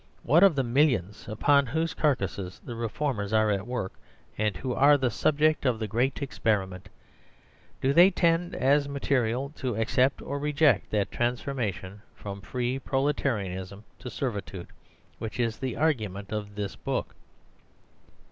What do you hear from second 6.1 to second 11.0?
experiment? Do they tend, as material, to accept or to reject